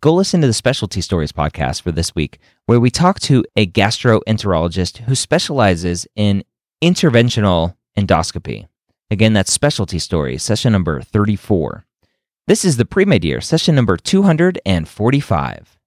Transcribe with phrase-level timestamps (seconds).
[0.00, 3.66] Go listen to the Specialty Stories podcast for this week, where we talk to a
[3.66, 6.44] gastroenterologist who specializes in
[6.82, 8.66] interventional endoscopy.
[9.10, 11.86] Again, that's Specialty Stories, session number 34.
[12.46, 15.78] This is the pre med year, session number 245.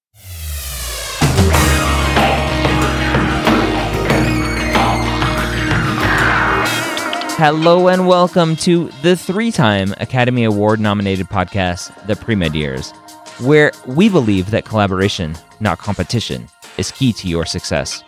[7.40, 12.92] Hello and welcome to the three time Academy Award nominated podcast, The Pre Med Years,
[13.40, 18.04] where we believe that collaboration, not competition, is key to your success.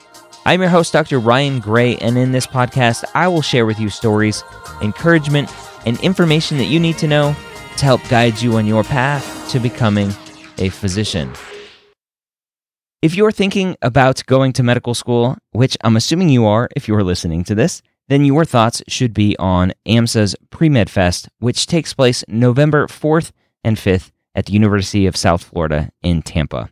[0.45, 1.19] I'm your host, Dr.
[1.19, 4.43] Ryan Gray, and in this podcast, I will share with you stories,
[4.81, 5.53] encouragement,
[5.85, 7.35] and information that you need to know
[7.77, 10.11] to help guide you on your path to becoming
[10.57, 11.31] a physician.
[13.01, 17.03] If you're thinking about going to medical school, which I'm assuming you are if you're
[17.03, 22.23] listening to this, then your thoughts should be on AMSA's Pre-Med Fest, which takes place
[22.27, 23.31] November 4th
[23.63, 26.69] and 5th at the University of South Florida in Tampa.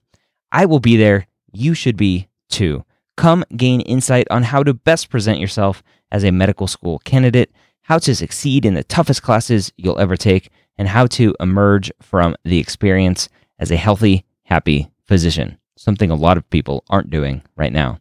[0.53, 1.27] I will be there.
[1.51, 2.85] You should be too.
[3.17, 7.51] Come gain insight on how to best present yourself as a medical school candidate,
[7.81, 12.37] how to succeed in the toughest classes you'll ever take, and how to emerge from
[12.45, 13.27] the experience
[13.59, 17.99] as a healthy, happy physician, something a lot of people aren't doing right now.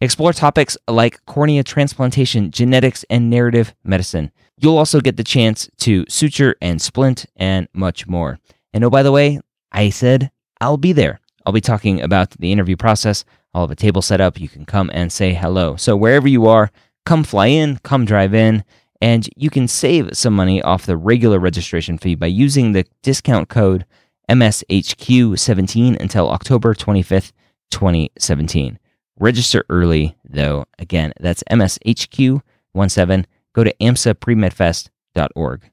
[0.00, 4.32] Explore topics like cornea transplantation, genetics, and narrative medicine.
[4.58, 8.40] You'll also get the chance to suture and splint and much more.
[8.74, 9.40] And oh, by the way,
[9.72, 10.30] I said
[10.60, 11.20] I'll be there.
[11.46, 13.24] I'll be talking about the interview process.
[13.54, 14.40] I'll have a table set up.
[14.40, 15.76] You can come and say hello.
[15.76, 16.70] So wherever you are,
[17.06, 18.64] come fly in, come drive in,
[19.00, 23.48] and you can save some money off the regular registration fee by using the discount
[23.48, 23.86] code
[24.28, 27.32] MSHQ17 until October 25th,
[27.70, 28.78] 2017.
[29.18, 30.64] Register early, though.
[30.78, 33.26] Again, that's MSHQ17.
[33.52, 35.70] Go to AMSAPremedFest.org.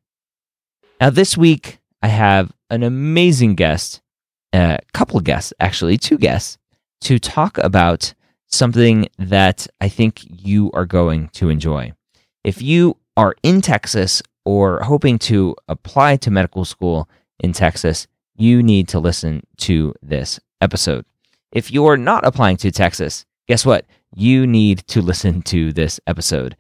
[1.00, 4.02] Now, this week, I have an amazing guest,
[4.54, 6.58] a couple of guests, actually, two guests
[7.02, 8.14] to talk about
[8.48, 11.94] something that I think you are going to enjoy.
[12.44, 17.10] If you are in Texas or hoping to apply to medical school
[17.40, 21.06] in Texas, you need to listen to this episode.
[21.52, 23.86] If you're not applying to Texas, guess what?
[24.16, 26.56] You need to listen to this episode.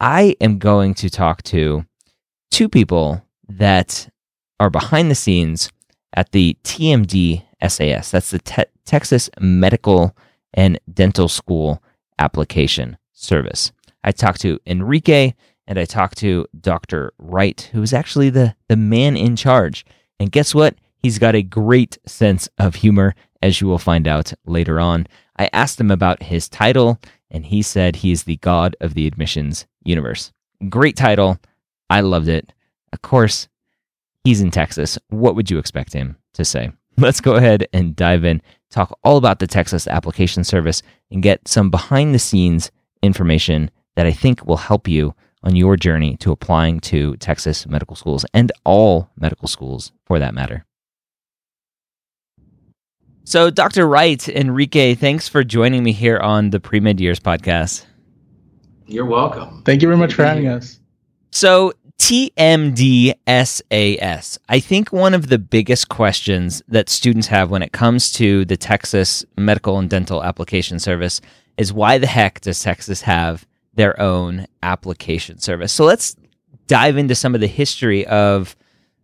[0.00, 1.86] I am going to talk to
[2.50, 4.08] two people that
[4.60, 5.70] are behind the scenes
[6.14, 8.10] at the TMD SAS.
[8.10, 10.16] That's the Te- Texas Medical
[10.52, 11.82] and Dental School
[12.18, 13.72] Application Service.
[14.02, 15.34] I talked to Enrique
[15.66, 17.12] and I talked to Dr.
[17.18, 19.84] Wright, who is actually the, the man in charge.
[20.20, 20.76] And guess what?
[21.02, 25.06] He's got a great sense of humor, as you will find out later on.
[25.38, 26.98] I asked him about his title,
[27.30, 30.32] and he said he is the god of the admissions universe.
[30.68, 31.38] Great title.
[31.90, 32.52] I loved it.
[32.92, 33.48] Of course,
[34.24, 34.98] he's in Texas.
[35.08, 36.72] What would you expect him to say?
[36.98, 41.46] Let's go ahead and dive in, talk all about the Texas application service, and get
[41.46, 42.70] some behind the scenes
[43.02, 47.94] information that I think will help you on your journey to applying to Texas medical
[47.94, 50.64] schools and all medical schools for that matter.
[53.24, 53.86] So, Dr.
[53.86, 57.84] Wright, Enrique, thanks for joining me here on the Pre Med Years podcast.
[58.86, 59.62] You're welcome.
[59.64, 60.78] Thank you very much for having us.
[61.30, 61.72] So,
[62.04, 63.16] TMDSAS.
[64.50, 68.58] I think one of the biggest questions that students have when it comes to the
[68.58, 71.22] Texas Medical and Dental Application Service
[71.56, 75.72] is why the heck does Texas have their own application service?
[75.72, 76.14] So let's
[76.66, 78.54] dive into some of the history of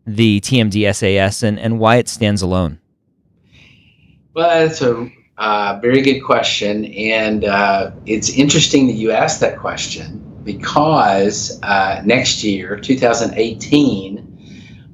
[0.06, 2.80] the TMDSAS and, and why it stands alone.
[4.34, 6.84] Well, that's a uh, very good question.
[6.84, 14.26] And uh, it's interesting that you asked that question because uh, next year, 2018,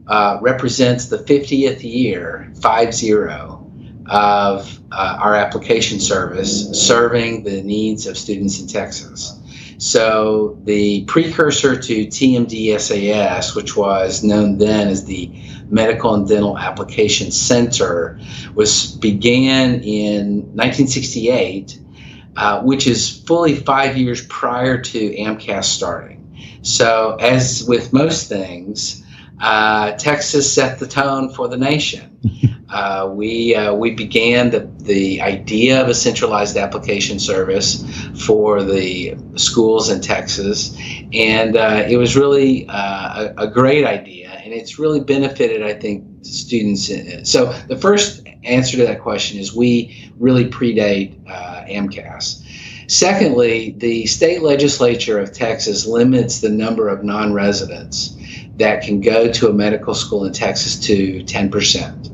[0.06, 3.66] uh, represents the 50th year, 5 0,
[4.08, 9.40] of uh, our application service serving the needs of students in Texas.
[9.78, 15.30] So the precursor to TMD SAS, which was known then as the
[15.68, 18.18] Medical and Dental Application Center,
[18.54, 21.78] was began in 1968,
[22.36, 26.22] uh, which is fully five years prior to AMCAS starting.
[26.62, 29.04] So, as with most things,
[29.40, 32.18] uh, Texas set the tone for the nation.
[32.68, 37.84] Uh, we uh, we began the the idea of a centralized application service
[38.26, 40.76] for the schools in Texas,
[41.12, 45.74] and uh, it was really uh, a, a, great idea, and it's really benefited, I
[45.74, 46.90] think, students.
[47.30, 52.42] So the first answer to that question is we really predate uh, AMCAS.
[52.88, 58.16] Secondly, the state legislature of Texas limits the number of non-residents
[58.56, 62.12] that can go to a medical school in Texas to 10%.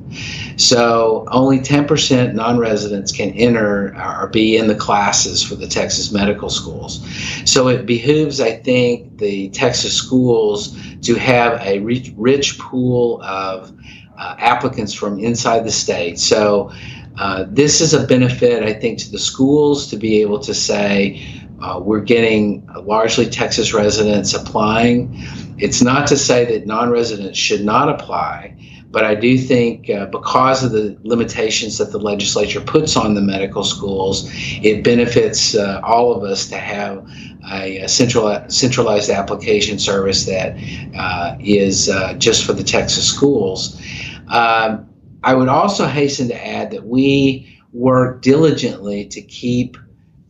[0.60, 6.50] So only 10% non-residents can enter or be in the classes for the Texas medical
[6.50, 7.06] schools.
[7.44, 13.72] So it behooves, I think, the Texas schools to have a rich, rich pool of
[14.18, 16.18] uh, applicants from inside the state.
[16.18, 16.70] So
[17.18, 21.22] uh, this is a benefit, I think, to the schools to be able to say,
[21.62, 25.10] uh, we're getting largely Texas residents applying.
[25.58, 28.56] It's not to say that non residents should not apply,
[28.90, 33.20] but I do think uh, because of the limitations that the legislature puts on the
[33.20, 34.28] medical schools,
[34.62, 37.06] it benefits uh, all of us to have
[37.50, 40.56] a, central, centralized application service that
[40.96, 43.80] uh, is uh, just for the Texas schools.
[44.28, 44.88] Um,
[45.24, 49.76] I would also hasten to add that we work diligently to keep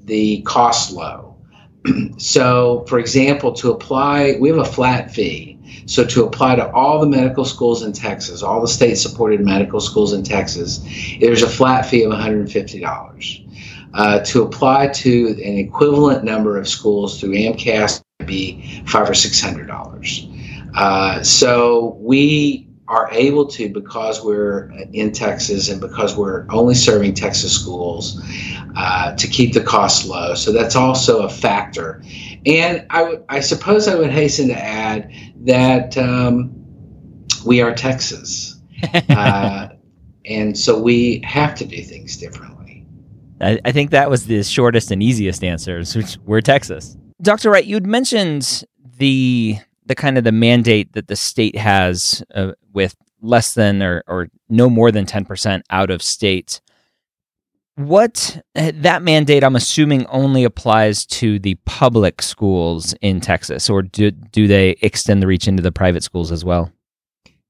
[0.04, 1.36] the cost low.
[2.18, 5.52] so, for example, to apply, we have a flat fee
[5.86, 10.12] so to apply to all the medical schools in Texas, all the state-supported medical schools
[10.12, 10.80] in Texas,
[11.20, 13.81] there's a flat fee of $150.
[13.94, 19.14] Uh, to apply to an equivalent number of schools through AMCAS would be five or
[19.14, 20.26] six hundred dollars.
[20.74, 27.14] Uh, so we are able to because we're in Texas and because we're only serving
[27.14, 28.20] Texas schools
[28.76, 30.34] uh, to keep the cost low.
[30.34, 32.02] So that's also a factor.
[32.44, 35.10] And I, w- I suppose I would hasten to add
[35.42, 36.52] that um,
[37.46, 38.60] we are Texas.
[39.08, 39.68] uh,
[40.26, 42.51] and so we have to do things differently.
[43.42, 46.96] I, I think that was the shortest and easiest answers, which we're Texas.
[47.20, 47.50] Dr.
[47.50, 48.64] Wright, you'd mentioned
[48.98, 54.02] the the kind of the mandate that the state has uh, with less than or,
[54.06, 56.60] or no more than 10% out of state.
[57.76, 64.10] What that mandate, I'm assuming, only applies to the public schools in Texas, or do,
[64.10, 66.70] do they extend the reach into the private schools as well?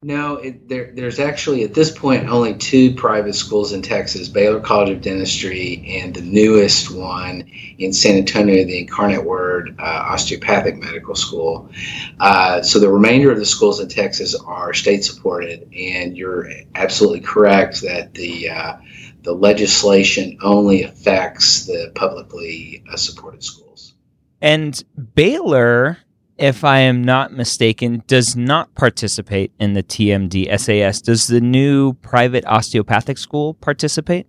[0.04, 4.58] No, it, there, there's actually at this point only two private schools in Texas Baylor
[4.58, 10.76] College of Dentistry and the newest one in San Antonio, the Incarnate Word uh, Osteopathic
[10.76, 11.70] Medical School.
[12.18, 17.20] Uh, so the remainder of the schools in Texas are state supported, and you're absolutely
[17.20, 18.76] correct that the uh,
[19.22, 23.94] the legislation only affects the publicly uh, supported schools.
[24.40, 24.82] And
[25.14, 25.98] Baylor
[26.42, 31.00] if I am not mistaken, does not participate in the TMD SAS.
[31.00, 34.26] Does the new private osteopathic school participate?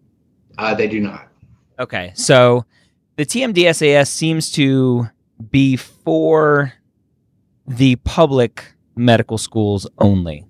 [0.58, 1.27] Uh, they do not.
[1.79, 2.65] Okay, so
[3.15, 5.10] the TMD SAS seems to
[5.50, 6.74] be for
[7.65, 10.46] the public medical schools only.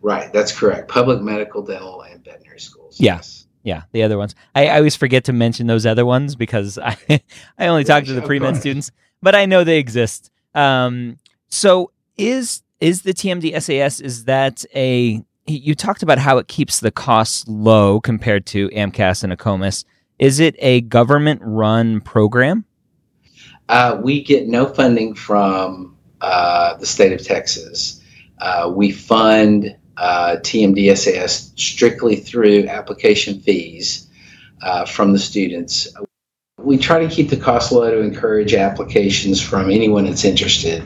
[0.00, 0.88] Right, that's correct.
[0.88, 2.98] Public medical, dental, and veterinary schools.
[2.98, 3.16] Yeah.
[3.16, 3.46] Yes.
[3.62, 4.36] Yeah, the other ones.
[4.54, 6.96] I, I, always forget to mention those other ones because I
[7.58, 10.30] I only talk to the pre med students, but I know they exist.
[10.56, 16.48] Um, so is is the TMD SAS is that a you talked about how it
[16.48, 19.84] keeps the costs low compared to AMCAS and AACOMAS.
[20.18, 22.64] Is it a government run program?
[23.68, 28.02] Uh, we get no funding from uh, the state of Texas.
[28.38, 34.08] Uh, we fund uh, TMD SAS strictly through application fees
[34.62, 35.88] uh, from the students
[36.66, 40.82] we try to keep the cost low to encourage applications from anyone that's interested.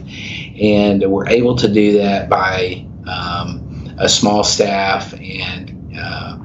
[0.60, 6.38] And we're able to do that by um, a small staff and uh,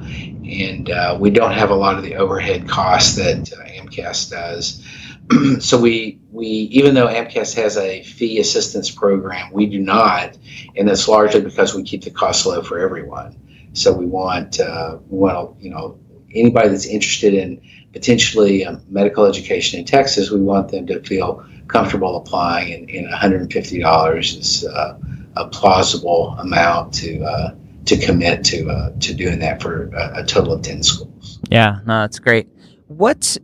[0.46, 4.84] and uh, we don't have a lot of the overhead costs that uh, AMCAS does.
[5.60, 10.38] so we we even though AMCAS has a fee assistance program, we do not,
[10.77, 13.36] and that's largely because we keep the cost low for everyone.
[13.74, 16.00] So we want uh, we want you know
[16.34, 17.62] anybody that's interested in
[17.96, 23.08] potentially um, medical education in Texas, we want them to feel comfortable applying, and, and
[23.08, 25.00] $150 is uh,
[25.38, 30.25] a plausible amount to uh, to commit to uh, to doing that for a, a,
[30.25, 31.40] total of 10 schools.
[31.50, 32.50] Yeah, no, that's great.
[32.88, 33.38] What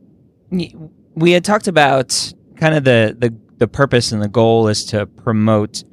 [0.50, 5.06] we had talked about kind of the, the the purpose and the goal is to
[5.06, 5.84] promote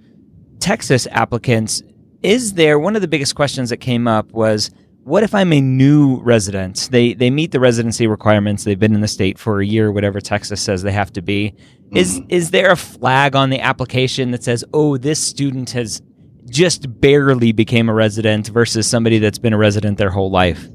[0.59, 1.83] Texas applicants.
[2.25, 4.71] Is there one of the biggest questions that came up was
[5.09, 6.89] what if I'm a new resident?
[6.93, 8.65] They they meet the residency requirements.
[8.65, 11.55] They've been in the state for a year, whatever Texas says they have to be.
[11.95, 12.27] Is mm-hmm.
[12.29, 16.03] is there a flag on the application that says, "Oh, this student has
[16.51, 20.69] just barely became a resident versus somebody that's been a resident their whole life?"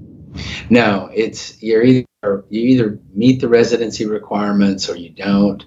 [0.71, 2.05] No, it's you're either
[2.49, 5.63] you either meet the residency requirements or you don't,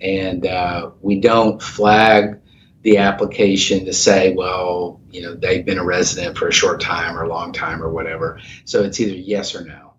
[0.00, 2.40] and uh, we don't flag
[2.84, 7.18] the application to say, well, you know, they've been a resident for a short time
[7.18, 8.38] or a long time or whatever.
[8.66, 9.94] So it's either yes or no.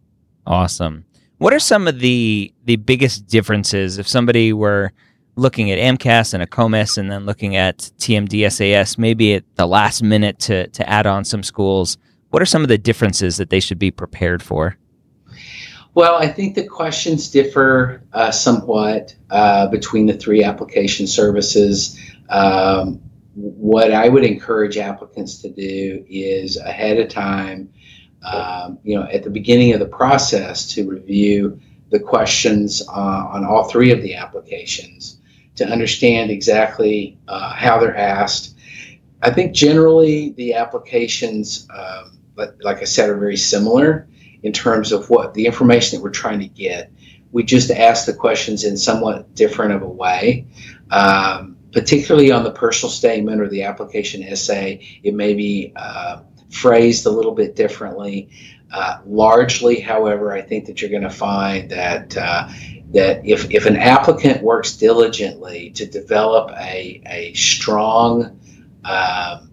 [0.46, 1.04] Awesome.
[1.39, 4.94] What are some of the the biggest differences if somebody were
[5.36, 10.39] looking at AMCAS and AACOMAS and then looking at TMDSAS, maybe at the last minute
[10.42, 11.98] to to add on some schools?
[12.30, 14.77] What are some of the differences that they should be prepared for?
[15.96, 21.98] Well, I think the questions differ uh, somewhat uh, between the three application services.
[22.29, 23.01] Um,
[23.36, 27.72] what I would encourage applicants to do is ahead of time,
[28.24, 32.91] um, you know, at the beginning of the process, to review the questions uh,
[33.32, 35.20] on all three of the applications
[35.55, 38.55] to understand exactly uh, how they're asked.
[39.22, 44.08] I think generally the applications, um, like I said, are very similar
[44.44, 46.91] in terms of what the information that we're trying to get.
[47.32, 50.46] We just ask the questions in somewhat different of a way.
[50.91, 57.05] Um, particularly on the personal statement or the application essay, it may be uh, phrased
[57.05, 58.29] a little bit differently.
[58.72, 62.48] Uh, largely, however, I think that you're going to find that uh,
[62.91, 68.39] that if, if an applicant works diligently to develop a, a strong,
[68.86, 69.51] um,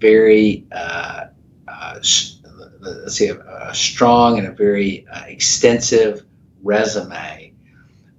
[0.00, 1.26] very uh,
[1.68, 6.24] uh, let's see, a, a, strong and a very uh, extensive
[6.64, 7.52] resume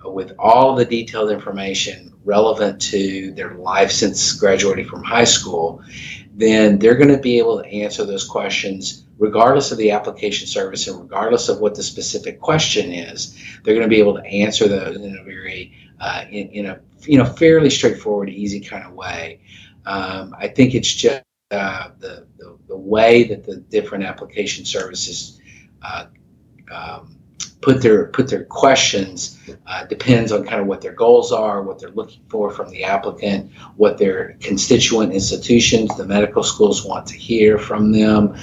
[0.05, 5.81] with all the detailed information relevant to their life since graduating from high school,
[6.33, 10.87] then they're going to be able to answer those questions regardless of the application service
[10.87, 13.37] and regardless of what the specific question is.
[13.63, 16.79] They're going to be able to answer those in a very, uh, in, in, a
[17.01, 19.39] you know fairly straightforward, easy kind of way.
[19.85, 25.39] Um, I think it's just uh, the, the, the way that the different application services
[25.81, 26.07] uh,
[26.71, 27.17] um,
[27.61, 29.34] put their put their questions
[29.67, 32.83] uh, depends on kind of what their goals are, what they're looking for from the
[32.83, 38.35] applicant, what their constituent institutions, the medical schools want to hear from them.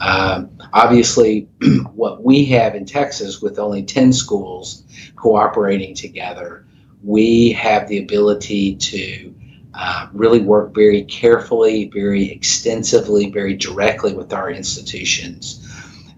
[0.00, 1.48] Um, obviously,
[1.94, 4.84] what we have in Texas with only ten schools
[5.16, 6.64] cooperating together,
[7.02, 9.34] we have the ability to
[9.74, 15.64] uh, really work very carefully, very extensively, very directly with our institutions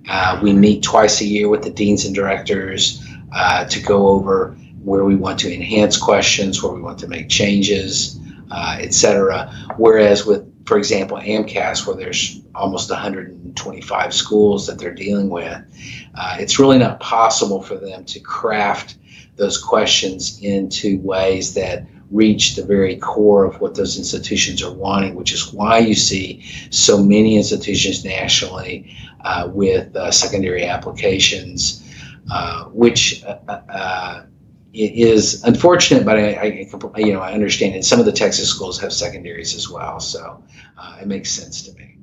[0.09, 4.57] uh, we meet twice a year with the deans and directors uh, to go over
[4.83, 8.19] where we want to enhance questions, where we want to make changes,
[8.51, 9.53] uh, etc.
[9.77, 15.63] Whereas with, for example, AMCAS, where there's almost 125 schools that they're dealing with,
[16.15, 18.97] uh, it's really not possible for them to craft
[19.37, 25.15] those questions into ways that reach the very core of what those institutions are wanting,
[25.15, 28.95] which is why you see so many institutions nationally
[29.25, 31.87] uh, with uh, secondary applications,
[32.31, 34.23] uh, which uh, uh,
[34.73, 37.75] is unfortunate, but I, I, you know I understand.
[37.75, 40.43] And some of the Texas schools have secondaries as well, so
[40.79, 41.97] uh, it makes sense to me.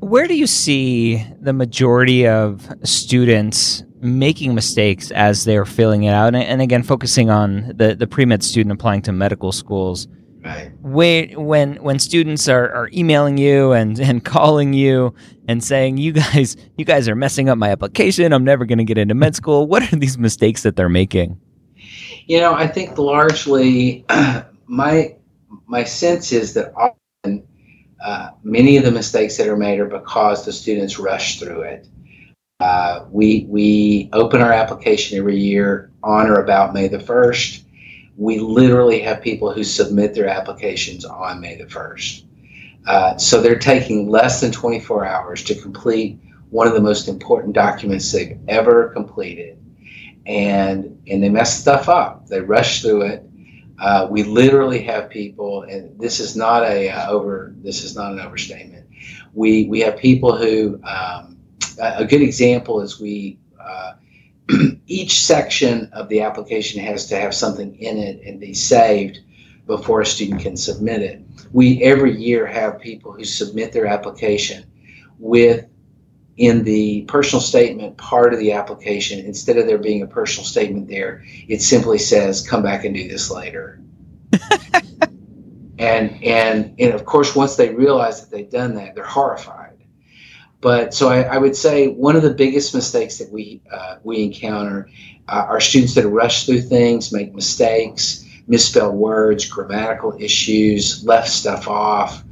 [0.00, 6.34] Where do you see the majority of students making mistakes as they're filling it out,
[6.34, 10.08] and, again, focusing on the the pre med student applying to medical schools.
[10.42, 10.72] Right.
[10.80, 15.14] When when when students are, are emailing you and, and calling you
[15.48, 18.84] and saying you guys you guys are messing up my application, I'm never going to
[18.84, 19.66] get into med school.
[19.66, 21.40] What are these mistakes that they're making?
[22.26, 24.04] You know, I think largely
[24.66, 25.16] my
[25.66, 27.46] my sense is that often
[28.02, 31.86] uh, many of the mistakes that are made are because the students rush through it.
[32.60, 37.64] Uh, we we open our application every year on or about May the first.
[38.20, 42.26] We literally have people who submit their applications on May the first.
[42.86, 47.54] Uh, so they're taking less than 24 hours to complete one of the most important
[47.54, 49.58] documents they've ever completed.
[50.26, 52.28] and and they mess stuff up.
[52.28, 53.26] They rush through it.
[53.80, 57.54] Uh, we literally have people, and this is not a uh, over.
[57.58, 58.86] This is not an overstatement.
[59.34, 60.80] We we have people who.
[60.84, 61.38] Um,
[61.80, 63.38] a good example is we.
[63.60, 63.94] Uh,
[64.86, 69.20] each section of the application has to have something in it and be saved
[69.66, 71.22] before a student can submit it.
[71.52, 74.64] We every year have people who submit their application
[75.18, 75.66] with
[76.40, 80.88] in the personal statement part of the application, instead of there being a personal statement
[80.88, 83.78] there, it simply says, come back and do this later.
[85.78, 89.59] and, and, and of course, once they realize that they've done that, they're horrified.
[90.60, 94.22] But so I, I would say one of the biggest mistakes that we, uh, we
[94.24, 94.88] encounter
[95.28, 101.68] uh, are students that rush through things, make mistakes, misspell words, grammatical issues, left stuff
[101.68, 102.22] off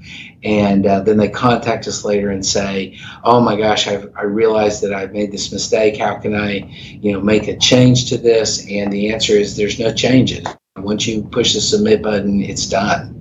[0.44, 4.82] and uh, then they contact us later and say oh my gosh I've, i realized
[4.82, 5.96] that i've made this mistake.
[5.96, 6.58] How can i
[7.00, 8.64] you know make a change to this?
[8.70, 10.46] And the answer is there's no changes.
[10.76, 13.14] Once you push the submit button it's done.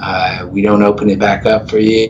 [0.00, 2.08] Uh, we don't open it back up for you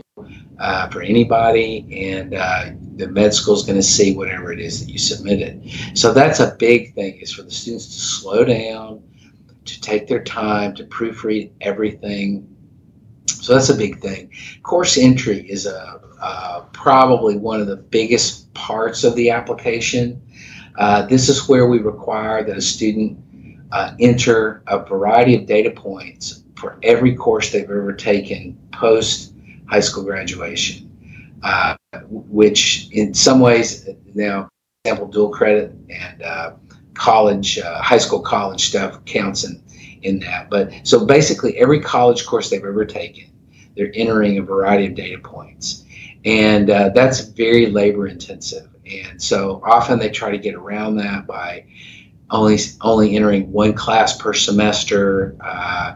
[0.59, 4.79] uh, for anybody and uh, the med school is going to see whatever it is
[4.79, 9.01] that you submitted so that's a big thing is for the students to slow down
[9.65, 12.47] to take their time to proofread everything
[13.27, 14.31] so that's a big thing.
[14.63, 16.01] Course entry is a
[16.73, 20.19] probably one of the biggest parts of the application.
[20.79, 23.19] Uh, this is where we require that a student
[23.71, 29.34] uh, enter a variety of data points for every course they've ever taken post
[29.67, 30.89] high school graduation,
[31.43, 31.75] uh,
[32.09, 34.49] which in some ways now,
[34.83, 36.53] example, dual credit and uh,
[36.93, 39.61] college, uh, high school college stuff counts in
[40.03, 40.49] in that.
[40.49, 43.31] But so basically, every college course they've ever taken,
[43.75, 45.83] they're entering a variety of data points,
[46.23, 48.69] and uh, that's very labor intensive.
[48.85, 51.65] And so often they try to get around that by
[52.29, 55.95] only only entering one class per semester, uh,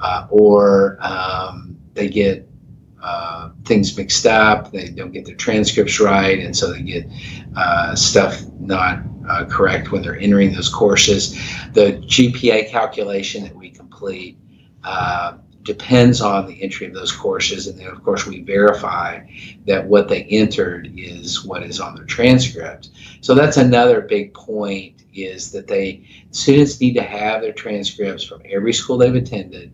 [0.00, 2.48] uh, or um, they get
[3.02, 4.70] uh, things mixed up.
[4.70, 7.06] They don't get their transcripts right, and so they get
[7.56, 11.32] uh, stuff not uh, correct when they're entering those courses.
[11.72, 14.38] The GPA calculation that we complete
[14.84, 19.20] uh, depends on the entry of those courses, and then of course we verify
[19.66, 22.90] that what they entered is what is on their transcript.
[23.20, 28.42] So that's another big point is that they students need to have their transcripts from
[28.48, 29.72] every school they've attended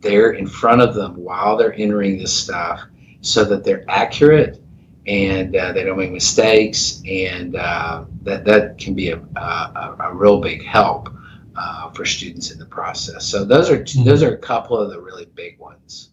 [0.00, 2.82] there in front of them while they're entering this stuff
[3.20, 4.60] so that they're accurate
[5.08, 10.14] and uh, they don't make mistakes, and uh, that that can be a, a, a
[10.14, 11.08] real big help
[11.56, 13.24] uh, for students in the process.
[13.24, 16.10] So those are two, those are a couple of the really big ones.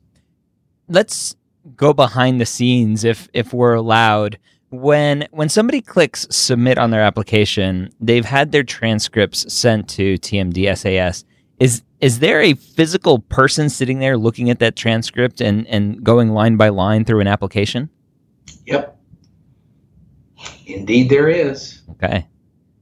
[0.88, 1.36] Let's
[1.76, 4.39] go behind the scenes if if we're allowed.
[4.69, 10.76] When when somebody clicks submit on their application, they've had their transcripts sent to TMD
[10.78, 11.26] SAS.
[11.60, 16.30] Is is there a physical person sitting there looking at that transcript and, and going
[16.30, 17.89] line by line through an application?
[18.68, 18.96] Yep.
[20.68, 21.82] Indeed, there is.
[21.89, 22.28] Okay.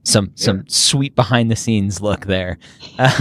[0.02, 0.44] Some yeah.
[0.44, 2.58] some sweet behind the scenes look there.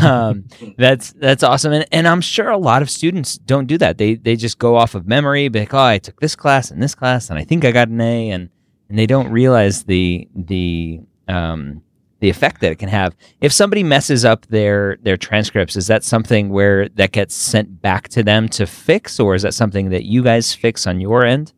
[0.02, 0.44] Um,
[0.78, 3.98] that's that's awesome, and, and I'm sure a lot of students don't do that.
[3.98, 6.84] They they just go off of memory, be like, oh, I took this class and
[6.84, 8.50] this class, and I think I got an A, and
[8.89, 11.82] and they don't realize the the um,
[12.24, 13.16] the effect that it can have.
[13.42, 18.08] If somebody messes up their their transcripts, is that something where that gets sent back
[18.10, 21.54] to them to fix, or is that something that you guys fix on your end?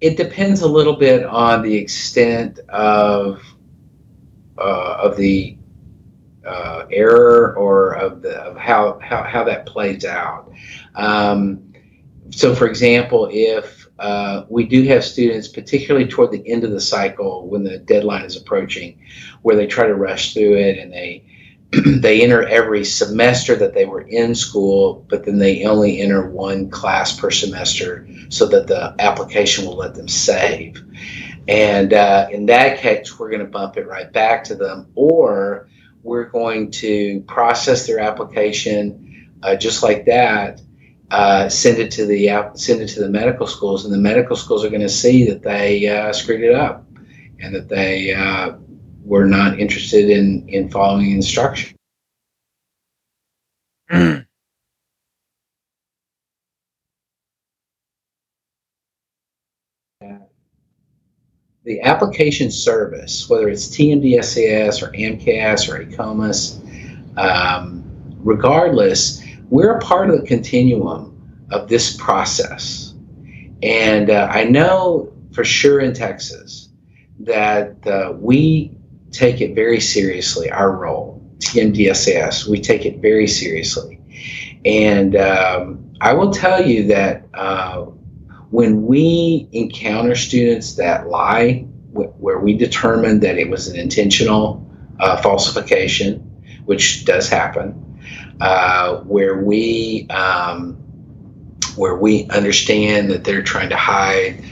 [0.00, 3.42] it depends a little bit on the extent of
[4.58, 5.56] uh, of the
[6.46, 10.50] uh, error or of the of how how, how that plays out.
[10.94, 11.72] Um,
[12.30, 16.80] so, for example, if uh, we do have students, particularly toward the end of the
[16.80, 18.98] cycle when the deadline is approaching,
[19.42, 21.24] where they try to rush through it and they
[22.00, 26.68] they enter every semester that they were in school, but then they only enter one
[26.68, 30.82] class per semester so that the application will let them save.
[31.46, 35.68] And uh, in that case, we're going to bump it right back to them, or
[36.02, 40.60] we're going to process their application uh, just like that,
[41.10, 44.64] uh, send it to the send it to the medical schools, and the medical schools
[44.64, 46.86] are going to see that they uh, screwed it up
[47.40, 48.52] and that they uh,
[49.02, 51.76] were not interested in in following instruction.
[61.70, 66.58] the application service, whether it's TMDSAS or AMCAS or AACOMAS,
[67.16, 67.84] um,
[68.24, 72.94] regardless, we're a part of the continuum of this process.
[73.62, 76.68] And uh, I know for sure in Texas
[77.18, 78.72] that uh, we
[79.10, 80.50] take it very seriously.
[80.50, 84.00] Our role, TMDSAS, we take it very seriously,
[84.64, 87.82] and um, I will tell you that uh,
[88.50, 94.66] when we encounter students that lie, wh- where we determine that it was an intentional
[95.00, 96.18] uh, falsification,
[96.64, 97.89] which does happen,
[98.40, 100.74] uh, where we um,
[101.76, 104.42] where we understand that they're trying to hide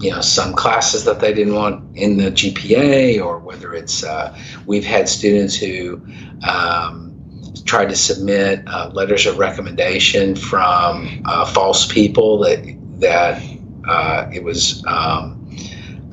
[0.00, 4.36] you know some classes that they didn't want in the GPA, or whether it's uh,
[4.66, 6.00] we've had students who
[6.48, 7.08] um,
[7.64, 12.64] tried to submit uh, letters of recommendation from uh, false people that
[13.00, 13.42] that
[13.88, 15.56] uh, it was um,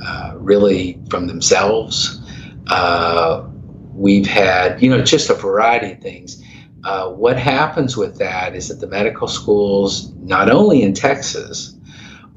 [0.03, 2.21] uh, really from themselves.
[2.67, 3.47] Uh,
[3.93, 6.43] we've had you know just a variety of things.
[6.86, 11.76] Uh, what happens with that is that the medical schools, not only in Texas,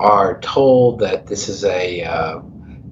[0.00, 2.02] are told that this is a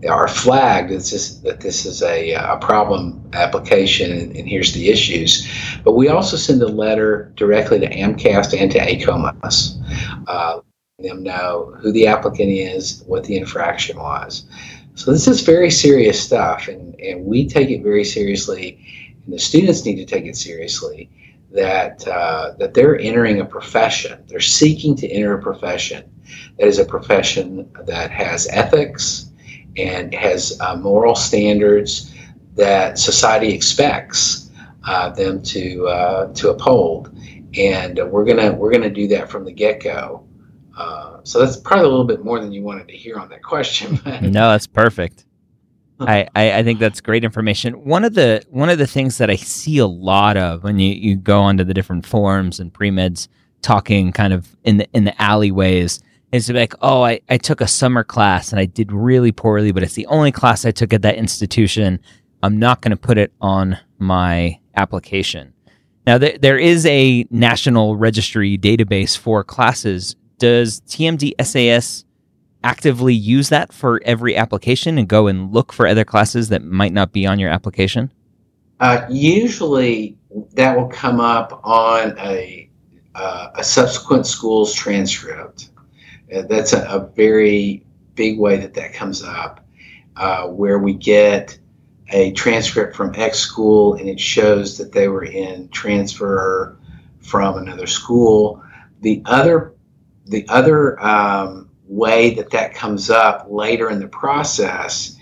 [0.09, 4.89] are flagged that this, that this is a, a problem application and, and, here's the
[4.89, 5.49] issues.
[5.85, 10.61] But we also send a letter directly to AMCAS and to AACOMAS, uh,
[10.99, 14.47] them know who the applicant is, what the infraction was.
[14.95, 18.79] So this is very serious stuff, and, and we take it very seriously,
[19.25, 21.11] and the students need to take it seriously.
[21.53, 26.11] That uh, that they're entering a profession, they're seeking to enter a profession
[26.59, 29.31] that is a profession that has ethics,
[29.77, 32.15] and has uh, moral standards
[32.55, 34.51] that society expects
[34.85, 37.17] uh, them to uh, to uphold,
[37.57, 40.27] and we're gonna we're gonna do that from the get go.
[40.77, 43.43] Uh, so that's probably a little bit more than you wanted to hear on that
[43.43, 43.99] question.
[44.23, 45.26] no, that's perfect.
[46.01, 47.85] I, I, I, think that's great information.
[47.85, 50.93] One of the one of the things that I see a lot of when you,
[50.93, 53.29] you go onto the different forums and pre meds
[53.63, 56.01] talking kind of in the in the alleyways
[56.33, 59.83] is like, oh, I, I took a summer class and I did really poorly, but
[59.83, 62.01] it's the only class I took at that institution.
[62.43, 65.53] I'm not going to put it on my application.
[66.07, 70.15] Now, th- there is a national registry database for classes.
[70.39, 72.05] Does TMD SAS
[72.67, 76.93] actively use that for every application and go and look for other classes that might
[76.93, 78.13] not be on your application?
[78.81, 80.19] Uh, usually,
[80.55, 82.69] that will come up on a
[83.15, 85.71] uh, a subsequent school's transcript.
[86.35, 87.83] Uh, that's a, a, very
[88.15, 89.65] big way that that comes up,
[90.17, 91.59] uh, where we get
[92.09, 96.77] a transcript from X school and it shows that they were in transfer
[97.21, 98.63] from another school.
[99.01, 99.73] The other,
[100.27, 105.17] the other um, way that that comes up later in the process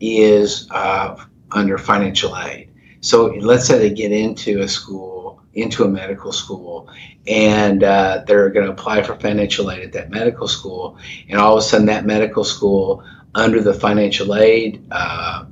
[0.00, 1.16] is uh,
[1.52, 2.70] under financial aid.
[3.00, 6.88] So let's say they get into a school, into a medical school,
[7.26, 11.56] and uh, they're going to apply for financial aid at that medical school, and all
[11.56, 13.04] of a sudden that medical school,
[13.34, 15.44] under the financial aid uh,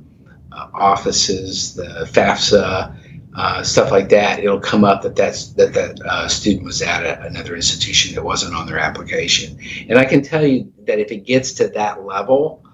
[0.51, 2.95] uh offices, the FAFSA,
[3.37, 7.05] uh, stuff like that, it'll come up that that's that that uh, student was at
[7.05, 9.57] a, another institution that wasn't on their application.
[9.87, 12.65] And I can tell you that if it gets to that level,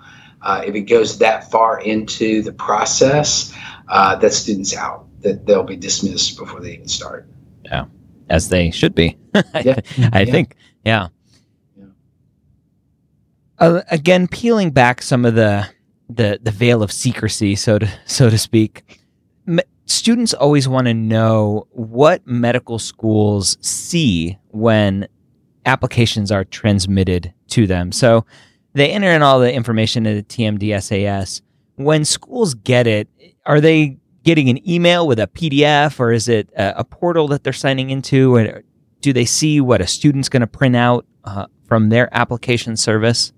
[0.41, 3.53] uh, if it goes that far into the process,
[3.87, 5.07] that student's out.
[5.21, 7.27] That they'll be dismissed before they even start.
[7.63, 7.85] Yeah
[8.29, 9.17] as they should be.
[9.35, 9.79] yeah.
[10.11, 10.25] I yeah.
[10.25, 11.07] think, yeah.
[11.77, 11.85] yeah.
[13.59, 15.67] Uh, again, peeling back some of the
[16.09, 18.99] the the veil of secrecy, so to so to speak.
[19.85, 25.07] Students always want to know what medical schools see when
[25.65, 27.91] applications are transmitted to them.
[27.91, 28.25] So
[28.73, 31.41] they enter in all the information in the TMDSAS.
[31.75, 33.07] When schools get it,
[33.45, 37.43] are they getting an email with a PDF or is it a, a portal that
[37.43, 38.35] they're signing into?
[38.35, 38.63] Or
[39.01, 43.33] do they see what a student's going to print out uh, from their application service?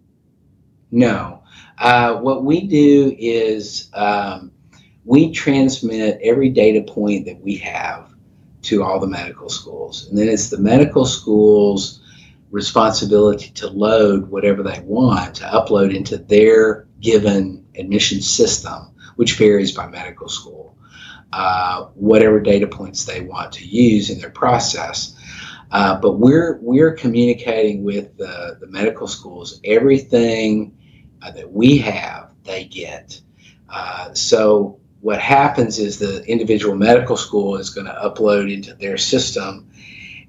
[0.92, 1.42] No.
[1.78, 4.52] Uh, what we do is um,
[5.06, 8.14] we transmit every data point that we have
[8.64, 10.08] to all the medical schools.
[10.10, 12.02] And then it's the medical schools'
[12.52, 19.72] responsibility to load whatever they want to upload into their given admission system, which varies
[19.72, 20.76] by medical school
[21.36, 25.16] uh, whatever data points they want to use in their process.
[25.72, 30.78] Uh, but we're we're communicating with the, the medical schools everything
[31.22, 33.20] uh, that we have they get.
[33.68, 38.98] Uh, so what happens is the individual medical school is going to upload into their
[38.98, 39.70] system,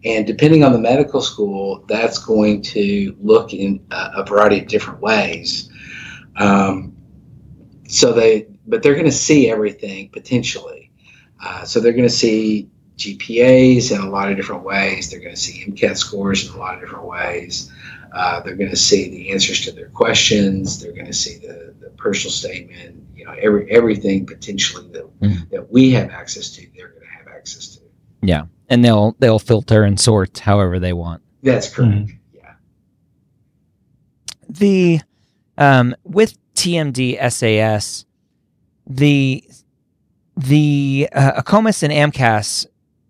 [0.04, 5.00] and depending on the medical school, that's going to look in a, variety of different
[5.00, 5.70] ways.
[6.36, 6.94] Um,
[7.88, 10.90] so they, but they're going to see everything potentially.
[11.42, 15.10] Uh, so they're going to see GPAs in a lot of different ways.
[15.10, 17.72] They're going to see MCAT scores in a lot of different ways.
[18.12, 20.80] Uh, they're going to see the answers to their questions.
[20.80, 23.04] They're going to see the, the personal statement.
[23.14, 25.50] You know, every everything potentially that mm.
[25.50, 27.82] that we have access to, they're going to have access to.
[28.22, 31.22] Yeah, and they'll they'll filter and sort however they want.
[31.42, 31.92] That's correct.
[31.92, 32.18] Mm.
[32.34, 32.54] Yeah.
[34.48, 35.00] The
[35.58, 38.04] um, with TMD SAS,
[38.86, 39.44] the
[40.36, 42.66] the uh, AACOMAS and AMCAS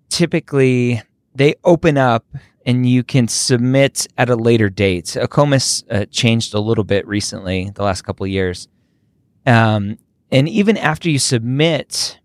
[0.09, 1.03] typically
[1.35, 2.25] they open up
[2.67, 5.05] and you can submit at a later date.
[5.07, 8.67] AACOMAS uh, changed a little bit recently, the last couple of years.
[9.47, 9.99] Um,
[10.33, 12.19] and even after you submit,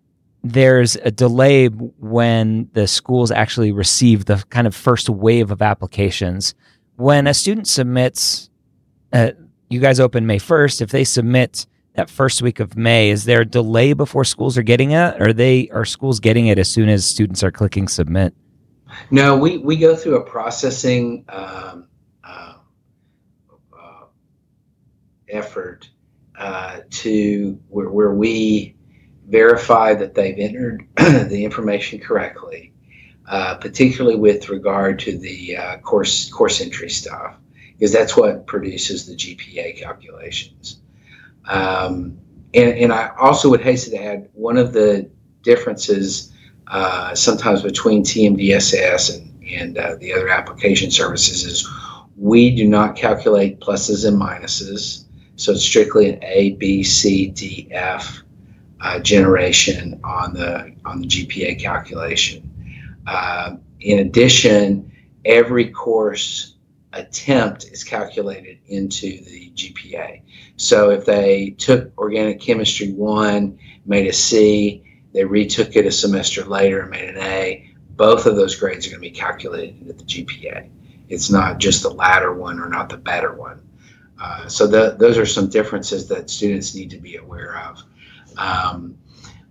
[0.43, 6.55] there's a delay when the schools actually receive the kind of first wave of applications.
[6.95, 8.49] When a student submits,
[9.13, 9.31] uh,
[9.69, 10.81] you guys open May 1st.
[10.81, 14.63] If they submit that first week of May, is there a delay before schools are
[14.63, 15.21] getting it?
[15.21, 18.33] Or are they are schools getting it as soon as students are clicking submit?
[19.09, 21.87] No, we, we go through a processing um,
[22.23, 22.53] uh,
[23.77, 24.05] uh,
[25.29, 25.89] effort
[26.37, 28.75] uh, to where, where, we
[29.27, 32.73] verify that they've entered the information correctly,
[33.27, 37.35] uh, particularly with regard to the uh, course course entry stuff,
[37.73, 40.81] because that's what produces the GPA calculations.
[41.45, 42.17] Um,
[42.53, 45.09] and, and I also would hasten to add one of the
[45.41, 46.30] differences
[46.67, 51.69] uh, sometimes between TMDSAS and, and uh, the other application services is
[52.17, 55.05] we do not calculate pluses and minuses.
[55.35, 58.23] So it's strictly an A, B, C, D, F
[58.79, 62.47] uh, generation on the on the GPA calculation.
[63.81, 64.91] In addition,
[65.25, 66.55] every course
[66.93, 70.21] attempt is calculated into the GPA.
[70.57, 76.45] So if they took organic chemistry one, made a C, they retook it a semester
[76.45, 79.93] later and made an A, both of those grades are going to be calculated into
[79.93, 80.69] the GPA.
[81.09, 83.61] It's not just the latter one or not the better one.
[84.19, 87.83] Uh, so the, those are some differences that students need to be aware of.
[88.37, 88.97] Um,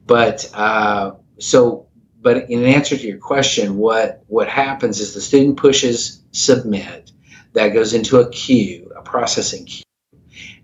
[0.06, 1.86] but uh, so,
[2.22, 7.12] but in answer to your question, what what happens is the student pushes submit,
[7.52, 9.84] that goes into a queue, a processing queue.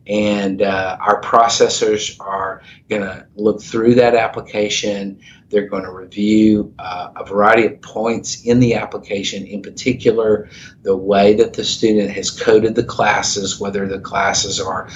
[0.06, 5.20] And uh, our processors are going to look through that application.
[5.48, 10.48] They're going to review uh, a variety of points in the application, in particular,
[10.82, 14.88] the way that the student has coded the classes, whether the classes are,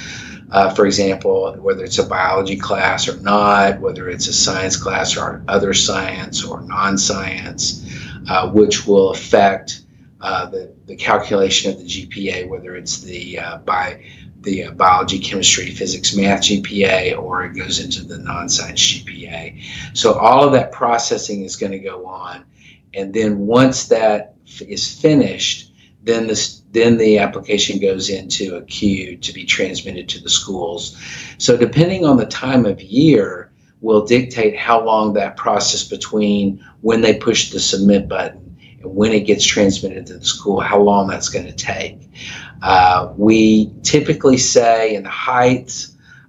[0.52, 5.16] uh, for example, whether it's a biology class or not, whether it's a science class
[5.16, 7.84] or other science or non science,
[8.28, 9.82] uh, which will affect
[10.20, 14.04] uh, the, the calculation of the GPA, whether it's the uh, by
[14.42, 19.62] the uh, biology, chemistry, physics, math GPA, or it goes into the non-science GPA.
[19.94, 22.44] So all of that processing is going to go on,
[22.94, 25.72] and then once that is finished,
[26.02, 30.96] then this then the application goes into a queue to be transmitted to the schools.
[31.38, 33.50] So depending on the time of year,
[33.80, 38.49] will dictate how long that process between when they push the submit button
[38.80, 41.98] and when it gets transmitted to the school, how long that's going to take.
[42.62, 45.86] Uh, we typically say in the height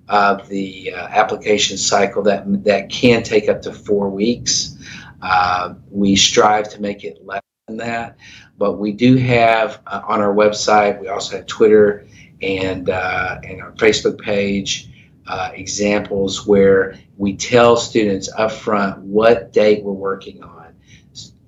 [0.10, 4.78] of the uh, application cycle that that can take up to four weeks.
[5.22, 8.18] Uh, we strive to make it less than that,
[8.58, 11.00] but we do have uh, on our website.
[11.00, 12.06] We also have Twitter
[12.42, 14.88] and uh, and our Facebook page.
[15.28, 20.61] Uh, examples where we tell students upfront what date we're working on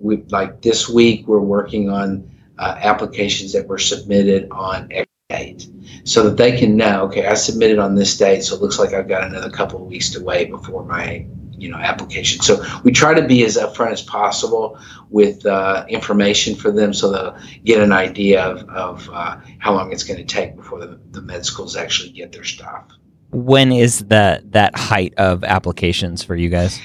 [0.04, 5.68] we like this week we're working on uh, applications that were submitted on X date
[6.04, 8.94] so that they can know okay i submitted on this date so it looks like
[8.94, 11.26] i've got another couple of weeks to wait before my
[11.64, 12.42] you know application.
[12.42, 14.78] So we try to be as upfront as possible
[15.10, 19.92] with uh, information for them so they'll get an idea of, of uh, how long
[19.92, 22.86] it's going to take before the, the med schools actually get their stuff.
[23.32, 26.80] When is that that height of applications for you guys?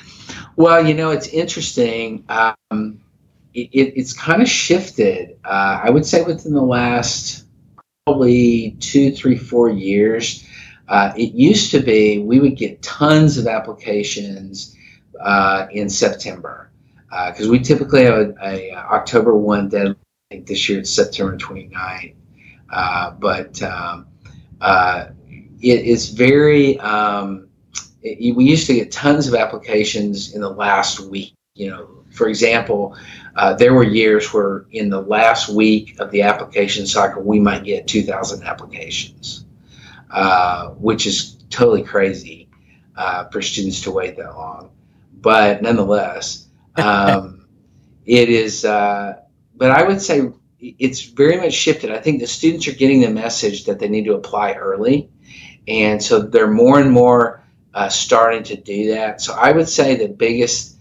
[0.56, 3.00] Well you know it's interesting um,
[3.54, 5.38] it, it's kind of shifted.
[5.44, 7.44] Uh, I would say within the last
[8.08, 10.46] probably two, three, four years.
[10.88, 14.74] Uh, it used to be we would get tons of applications
[15.20, 16.70] uh, in September
[17.10, 19.96] because uh, we typically have a, a, October one deadline.
[20.30, 22.14] I think this year it's September 29.
[22.70, 24.06] Uh, but um,
[24.60, 25.08] uh,
[25.60, 26.78] it is very.
[26.80, 27.48] Um,
[28.02, 31.34] we used to get tons of applications in the last week.
[31.54, 32.96] You know, for example,
[33.38, 37.62] uh, there were years where in the last week of the application cycle, we might
[37.62, 39.44] get 2,000 applications,
[40.10, 42.48] uh, which is totally crazy
[42.96, 44.72] uh, for students to wait that long.
[45.20, 47.46] But nonetheless, um,
[48.04, 49.20] it is, uh,
[49.54, 51.92] but I would say it's very much shifted.
[51.92, 55.10] I think the students are getting the message that they need to apply early,
[55.68, 59.20] and so they're more and more uh, starting to do that.
[59.20, 60.77] So I would say the biggest,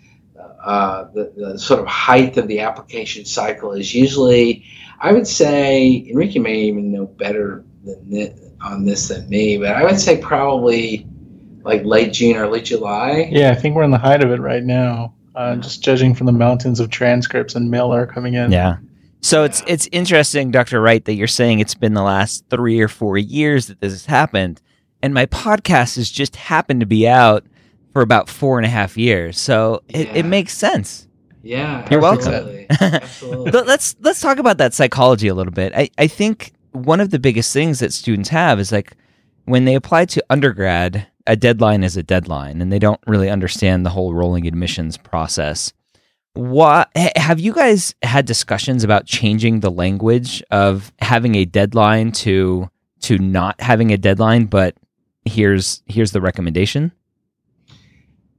[0.67, 4.65] uh, the, the, sort of height of the application cycle is usually,
[4.99, 9.83] I would say, Enrique may even know better than on this than me, but I
[9.85, 11.07] would say probably
[11.61, 13.29] like late June, early July.
[13.31, 15.13] Yeah, I think we're in the height of it right now.
[15.35, 18.51] Uh, just judging from the mountains of transcripts and mail are coming in.
[18.51, 18.77] Yeah.
[19.21, 20.81] So it's it's interesting, Dr.
[20.81, 24.05] Wright, that you're saying it's been the last three or four years that this has
[24.07, 24.61] happened.
[25.01, 27.45] And my podcast has just happened to be out
[27.97, 29.39] for about four and a half years.
[29.39, 30.13] So it, yeah.
[30.17, 31.07] it makes sense.
[31.41, 31.87] Yeah.
[31.89, 32.67] You're absolutely.
[32.79, 32.99] welcome.
[33.01, 33.61] absolutely.
[33.63, 35.73] let's let's talk about that psychology a little bit.
[35.75, 38.95] I, I think one of the biggest things that students have is like
[39.45, 43.83] when they apply to undergrad, a deadline is a deadline and they don't really understand
[43.83, 45.73] the whole rolling admissions process
[46.35, 52.69] what have you guys had discussions about changing the language of having a deadline to
[53.01, 54.75] to not having a deadline but
[55.25, 56.91] here's here's the recommendation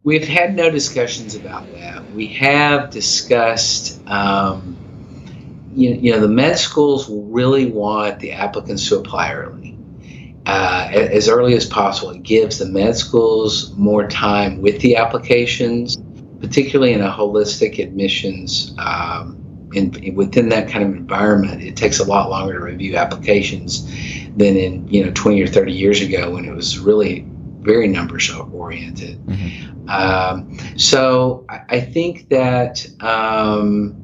[0.08, 2.10] we've had no discussions about that.
[2.12, 4.74] We have discussed um,
[5.74, 9.76] you, you know the med schools really want the applicants to apply early.
[10.46, 12.08] Uh, as early as possible.
[12.08, 15.98] It gives the med schools more time with the applications
[16.40, 19.36] particularly in a holistic admissions um,
[19.74, 23.84] in, within that kind of environment, it takes a lot longer to review applications
[24.36, 27.26] than in you know 20 or 30 years ago when it was really
[27.68, 29.18] very numbers oriented.
[29.26, 29.88] Mm-hmm.
[29.90, 33.94] Um, so I, I, think that um,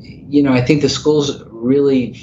[0.00, 2.14] you know I think the schools really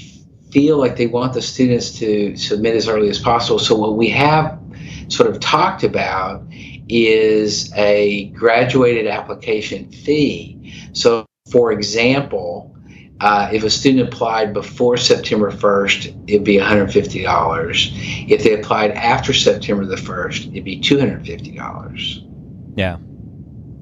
[0.52, 3.58] feel like they want the students to submit as early as possible.
[3.58, 4.60] So what we have
[5.08, 6.44] sort of talked about
[6.90, 10.74] is a graduated application fee.
[10.94, 12.75] So, for example,
[13.22, 18.30] uh, if a student applied before September 1st, it'd be $150.
[18.30, 22.76] If they applied after September the 1st, it'd be $250.
[22.76, 22.98] Yeah.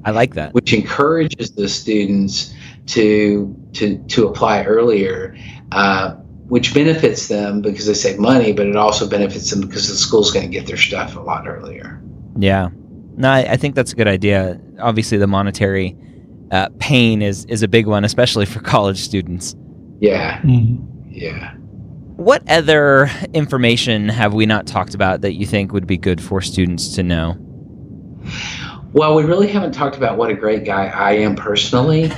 [0.05, 0.53] I like that.
[0.53, 2.53] Which encourages the students
[2.87, 5.35] to to to apply earlier,
[5.71, 6.15] uh,
[6.47, 10.31] which benefits them because they save money, but it also benefits them because the school's
[10.31, 12.01] going to get their stuff a lot earlier.
[12.37, 12.69] Yeah,
[13.15, 14.59] no, I, I think that's a good idea.
[14.79, 15.95] Obviously, the monetary
[16.53, 19.55] uh, pain is is a big one, especially for college students.
[19.99, 21.09] Yeah, mm-hmm.
[21.09, 21.55] yeah.
[22.15, 26.41] What other information have we not talked about that you think would be good for
[26.41, 27.35] students to know?
[28.93, 32.11] Well, we really haven't talked about what a great guy I am personally.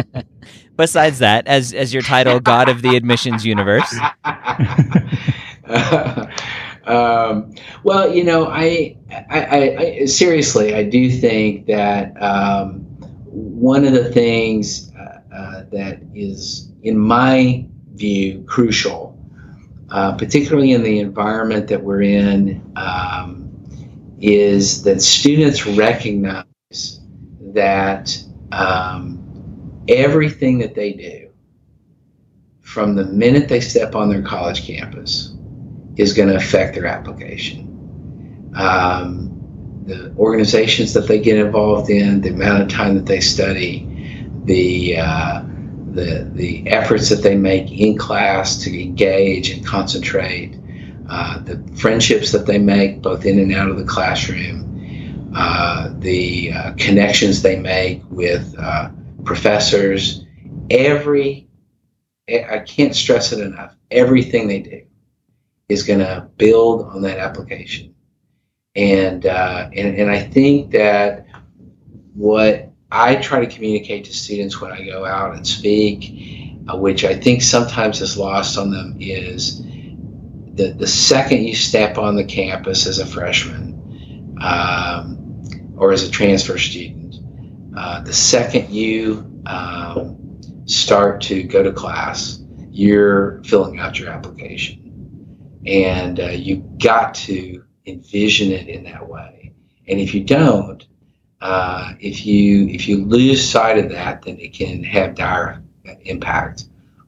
[0.76, 3.94] Besides that, as as your title, God of the Admissions Universe.
[6.86, 7.52] Um,
[7.84, 8.96] well, you know, I,
[9.30, 12.89] I, I, seriously, I do think that um,
[13.30, 19.16] one of the things uh, uh, that is, in my view, crucial,
[19.90, 23.48] uh, particularly in the environment that we're in, um,
[24.20, 27.00] is that students recognize
[27.40, 31.30] that um, everything that they do,
[32.60, 35.36] from the minute they step on their college campus,
[35.96, 37.66] is going to affect their application.
[38.56, 39.29] Um,
[39.90, 43.86] the organizations that they get involved in, the amount of time that they study,
[44.44, 45.42] the uh,
[45.92, 50.56] the the efforts that they make in class to engage and concentrate,
[51.08, 56.52] uh, the friendships that they make both in and out of the classroom, uh, the
[56.52, 58.88] uh, connections they make with uh,
[59.24, 60.24] professors,
[60.70, 61.48] every
[62.28, 63.74] I can't stress it enough.
[63.90, 64.82] Everything they do
[65.68, 67.92] is going to build on that application.
[68.76, 71.26] And, uh, and, and I think that
[72.14, 77.04] what I try to communicate to students when I go out and speak, uh, which
[77.04, 79.62] I think sometimes is lost on them, is
[80.54, 85.42] that the second you step on the campus as a freshman um,
[85.76, 87.16] or as a transfer student,
[87.76, 90.16] uh, the second you um,
[90.66, 94.76] start to go to class, you're filling out your application.
[95.66, 99.52] And uh, you got to envision it in that way.
[99.88, 100.86] And if you don't,
[101.40, 105.62] uh, if you if you lose sight of that, then it can have dire
[106.02, 106.66] impact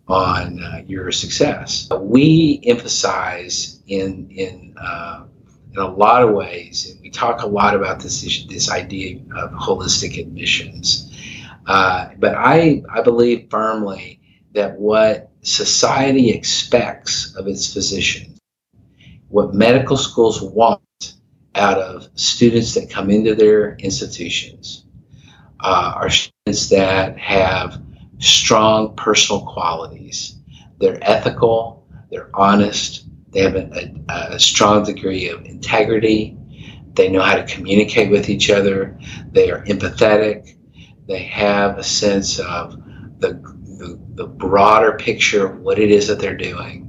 [0.08, 1.88] on uh, your success.
[1.90, 5.24] We emphasize in in uh,
[5.72, 9.20] in a lot of ways, and we talk a lot about this issue, this idea
[9.36, 11.10] of holistic admissions.
[11.66, 14.20] Uh, but I I believe firmly
[14.54, 18.31] that what society expects of its physicians
[19.32, 21.14] what medical schools want
[21.54, 24.84] out of students that come into their institutions
[25.60, 27.80] uh, are students that have
[28.18, 30.36] strong personal qualities.
[30.78, 36.36] They're ethical, they're honest, they have a, a, a strong degree of integrity,
[36.92, 38.98] they know how to communicate with each other,
[39.30, 40.58] they are empathetic,
[41.08, 42.76] they have a sense of
[43.18, 43.40] the,
[43.78, 46.81] the, the broader picture of what it is that they're doing.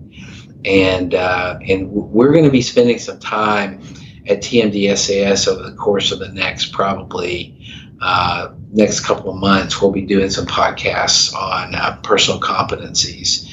[0.65, 3.81] And, uh, and we're going to be spending some time
[4.27, 7.59] at TMDSAS over the course of the next probably
[8.03, 13.47] uh, next couple of months, we'll be doing some podcasts on uh, personal competencies.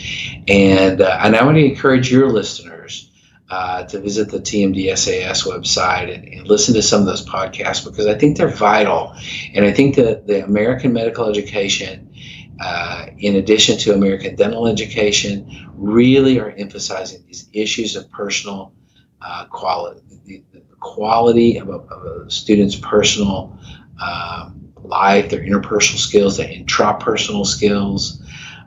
[0.49, 3.11] And, uh, and I want to encourage your listeners
[3.51, 8.07] uh, to visit the TMDSAS website and, and, listen to some of those podcasts because
[8.07, 9.15] I think they're vital.
[9.55, 12.13] And I think that the American medical education,
[12.61, 18.75] uh, in addition to American dental education, really are emphasizing these issues of personal
[19.23, 23.59] uh, quality, the, the, quality of a, of a student's personal
[24.03, 28.23] um, life, their interpersonal skills, their intrapersonal skills.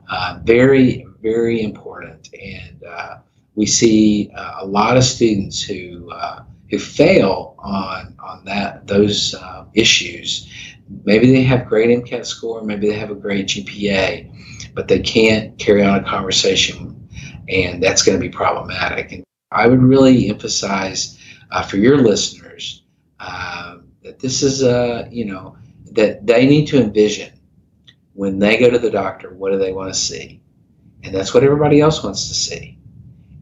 [0.09, 2.29] Uh, very, very important.
[2.33, 3.17] And uh,
[3.55, 6.11] we see uh, a lot of students who
[6.69, 9.35] who fail on on that those
[9.75, 10.49] issues.
[11.05, 15.57] Maybe they have great MCAT score, maybe they have a great GPA, but they can't
[15.59, 17.09] carry on a conversation,
[17.49, 19.11] and that's going to be problematic.
[19.11, 21.19] And I would really emphasize
[21.51, 22.83] uh, for your listeners
[24.03, 25.57] that this is a you know
[25.91, 27.31] that they need to envision
[28.13, 30.41] when they go to the doctor what do they want to see?
[31.03, 32.77] And that's what everybody else wants to see.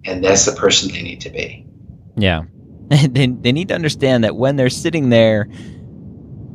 [0.06, 1.66] And that's the person they need to be.
[2.16, 2.43] Yeah.
[2.89, 5.47] They, they need to understand that when they're sitting there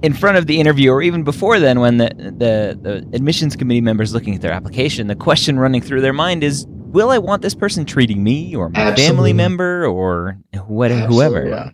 [0.02, 3.80] in front of the interview or even before then when the, the, the admissions committee
[3.80, 7.42] members looking at their application the question running through their mind is will i want
[7.42, 9.06] this person treating me or my Absolutely.
[9.06, 11.70] family member or whatever, whoever yeah.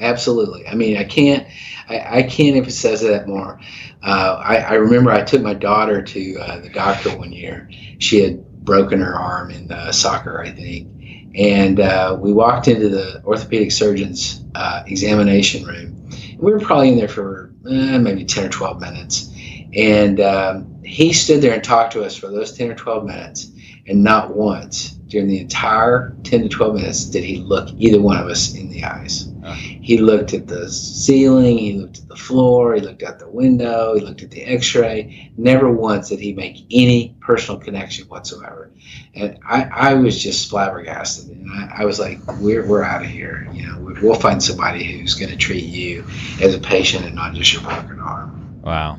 [0.00, 0.66] Absolutely.
[0.68, 1.46] I mean, I can't,
[1.88, 3.60] I, I can't emphasize that more.
[4.02, 7.68] Uh, I, I, remember I took my daughter to uh, the doctor one year.
[7.98, 10.88] She had broken her arm in uh, soccer, I think,
[11.34, 16.10] and uh, we walked into the orthopedic surgeon's uh, examination room.
[16.38, 19.32] We were probably in there for eh, maybe ten or twelve minutes,
[19.74, 23.52] and um, he stood there and talked to us for those ten or twelve minutes,
[23.86, 28.18] and not once during the entire 10 to 12 minutes did he look either one
[28.18, 29.27] of us in the eyes.
[29.54, 33.94] He looked at the ceiling, he looked at the floor, he looked out the window,
[33.94, 35.32] he looked at the x ray.
[35.36, 38.70] Never once did he make any personal connection whatsoever.
[39.14, 41.30] And I, I was just flabbergasted.
[41.30, 43.48] And I, I was like, we're, we're out of here.
[43.52, 46.04] You know, we'll find somebody who's going to treat you
[46.40, 48.60] as a patient and not just your broken arm.
[48.62, 48.98] Wow.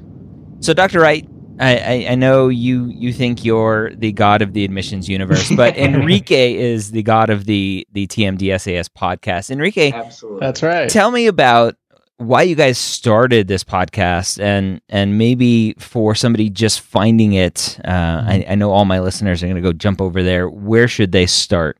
[0.61, 0.99] So, Dr.
[0.99, 1.27] Wright,
[1.59, 6.55] I, I, know you you think you're the god of the admissions universe, but Enrique
[6.55, 9.51] is the god of the the TMDSAS podcast.
[9.51, 10.89] Enrique, absolutely, that's right.
[10.89, 11.75] Tell me about
[12.17, 17.77] why you guys started this podcast, and and maybe for somebody just finding it.
[17.83, 18.51] Uh, I, mm-hmm.
[18.51, 20.49] I know all my listeners are going to go jump over there.
[20.49, 21.77] Where should they start?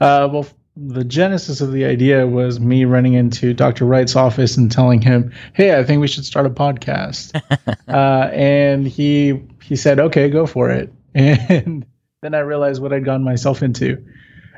[0.00, 0.46] Uh, well,
[0.76, 3.84] the genesis of the idea was me running into Dr.
[3.84, 7.40] Wright's office and telling him, "Hey, I think we should start a podcast."
[7.88, 11.86] uh, and he he said, "Okay, go for it." And
[12.22, 14.02] then I realized what I'd gotten myself into.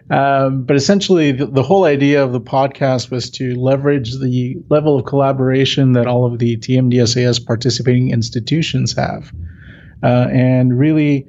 [0.09, 4.97] Um, but essentially, the, the, whole idea of the podcast was to leverage the level
[4.97, 9.33] of collaboration that all of the TMDSAS participating institutions have,
[10.05, 11.27] uh, and really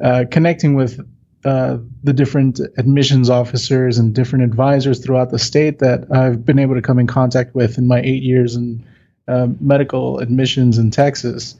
[0.00, 1.00] uh, connecting with
[1.44, 6.74] uh, the different admissions officers and different advisors throughout the state that I've been able
[6.74, 8.86] to come in contact with in my eight years in
[9.26, 11.56] uh, medical admissions in Texas,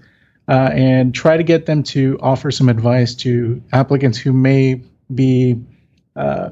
[0.49, 4.83] uh, and try to get them to offer some advice to applicants who may
[5.14, 5.59] be
[6.16, 6.51] uh,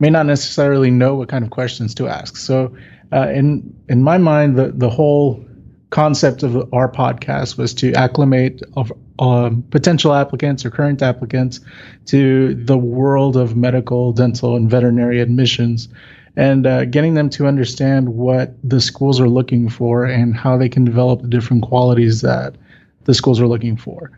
[0.00, 2.36] may not necessarily know what kind of questions to ask.
[2.36, 2.76] So,
[3.12, 5.42] uh, in in my mind, the the whole
[5.90, 11.60] concept of our podcast was to acclimate of um, potential applicants or current applicants
[12.06, 15.88] to the world of medical, dental, and veterinary admissions,
[16.36, 20.68] and uh, getting them to understand what the schools are looking for and how they
[20.68, 22.56] can develop the different qualities that
[23.04, 24.10] the schools are looking for.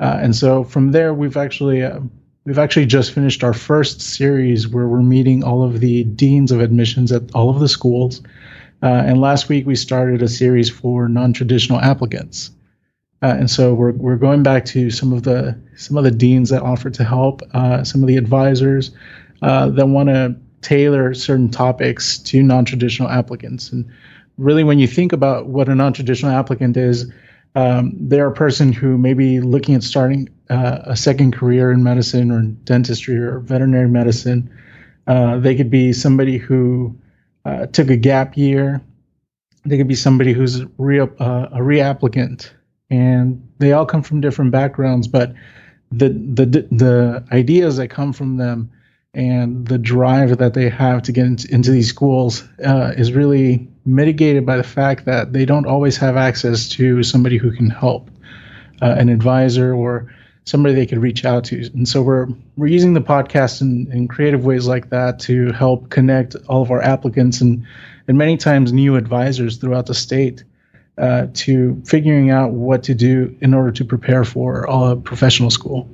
[0.00, 2.00] Uh, and so from there, we've actually uh,
[2.44, 6.60] we've actually just finished our first series where we're meeting all of the deans of
[6.60, 8.20] admissions at all of the schools.
[8.82, 12.50] Uh, and last week we started a series for non-traditional applicants.
[13.22, 16.50] Uh, and so we're we're going back to some of the some of the deans
[16.50, 18.90] that offer to help, uh, some of the advisors
[19.42, 23.70] uh, that want to tailor certain topics to non-traditional applicants.
[23.70, 23.88] And
[24.38, 27.12] really, when you think about what a non-traditional applicant is,
[27.54, 31.82] um, they're a person who may be looking at starting uh, a second career in
[31.82, 34.50] medicine or dentistry or veterinary medicine.
[35.06, 36.96] Uh, they could be somebody who
[37.44, 38.80] uh, took a gap year.
[39.64, 42.50] They could be somebody who's re- a reapplicant
[42.92, 45.32] and they all come from different backgrounds, but
[45.90, 48.70] the the the ideas that come from them
[49.14, 53.66] and the drive that they have to get into, into these schools uh, is really
[53.86, 58.10] mitigated by the fact that they don't always have access to somebody who can help,
[58.82, 60.12] uh, an advisor or
[60.44, 61.70] somebody they could reach out to.
[61.72, 62.26] And so we're
[62.58, 66.70] we're using the podcast in, in creative ways like that to help connect all of
[66.70, 67.66] our applicants and
[68.06, 70.44] and many times new advisors throughout the state
[70.98, 75.50] uh, to figuring out what to do in order to prepare for all a professional
[75.50, 75.88] school.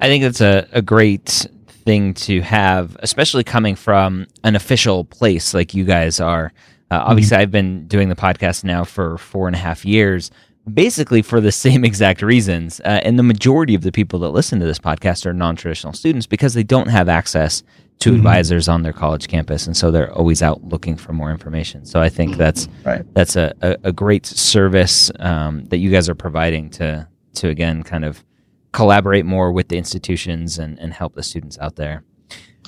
[0.00, 1.46] I think that's a, a great
[1.84, 6.52] thing to have, especially coming from an official place like you guys are.
[6.90, 7.42] Uh, obviously, mm-hmm.
[7.42, 10.30] I've been doing the podcast now for four and a half years,
[10.72, 12.80] basically for the same exact reasons.
[12.80, 15.92] Uh, and the majority of the people that listen to this podcast are non traditional
[15.92, 17.62] students because they don't have access
[18.02, 18.16] to mm-hmm.
[18.16, 21.86] advisors on their college campus, and so they're always out looking for more information.
[21.86, 23.04] So I think that's right.
[23.14, 27.84] that's a, a, a great service um, that you guys are providing to to again
[27.84, 28.24] kind of
[28.72, 32.02] collaborate more with the institutions and, and help the students out there.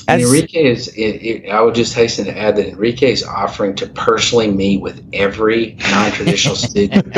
[0.06, 0.88] As, Enrique is.
[0.88, 4.82] It, it, I would just hasten to add that Enrique is offering to personally meet
[4.82, 7.16] with every non-traditional student.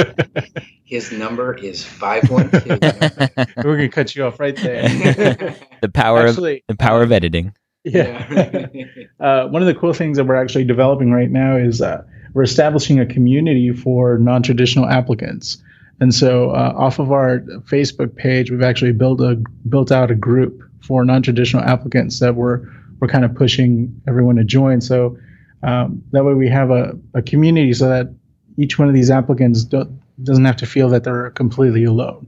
[0.84, 2.60] His number is five one two.
[3.56, 4.88] We're gonna cut you off right there.
[5.82, 7.52] the power Actually, of the power of editing.
[7.86, 8.66] Yeah.
[9.20, 12.02] uh, one of the cool things that we're actually developing right now is uh,
[12.34, 15.58] we're establishing a community for non-traditional applicants.
[16.00, 20.14] And so, uh, off of our Facebook page, we've actually built a built out a
[20.14, 22.68] group for non-traditional applicants that we're
[23.00, 24.80] we're kind of pushing everyone to join.
[24.80, 25.16] So
[25.62, 28.12] um, that way, we have a, a community so that
[28.58, 29.86] each one of these applicants do,
[30.22, 32.26] doesn't have to feel that they're completely alone.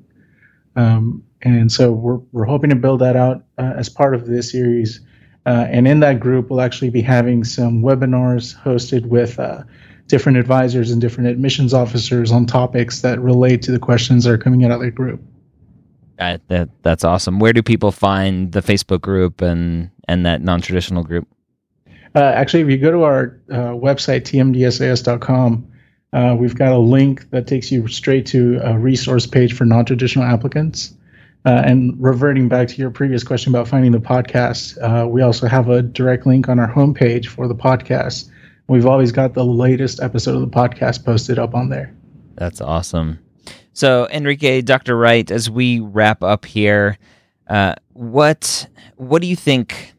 [0.77, 4.53] Um, and so we're we're hoping to build that out uh, as part of this
[4.53, 5.01] series.
[5.49, 9.63] Uh, and in that group, we'll actually be having some webinars hosted with uh,
[10.07, 14.37] different advisors and different admissions officers on topics that relate to the questions that are
[14.37, 15.23] coming out of the group.
[16.19, 17.39] Uh, that that's awesome.
[17.39, 21.27] Where do people find the Facebook group and and that non traditional group?
[22.15, 25.67] Uh, actually, if you go to our uh, website tmdsas.com,
[26.13, 29.87] uh, we've got a link that takes you straight to a resource page for non
[29.87, 30.93] traditional applicants.
[31.49, 35.47] Uh, and reverting back to your previous question about finding the podcast, uh, we also
[35.47, 38.31] have a direct link on our homepage for the podcast.
[38.67, 41.95] We've always got the latest episode of the podcast posted up on there.
[42.35, 43.19] That's awesome.
[43.73, 44.95] So, Enrique, Dr.
[44.95, 46.99] Wright, as we wrap up here,
[47.49, 49.95] uh, what what do you think